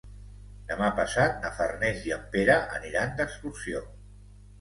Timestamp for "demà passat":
0.69-1.35